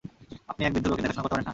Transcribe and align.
আপনি 0.51 0.61
এক 0.65 0.71
বৃদ্ধ 0.73 0.87
লোকের 0.91 1.03
দেখাশোনা 1.03 1.23
করতে 1.23 1.33
পারেন 1.33 1.45
না? 1.45 1.49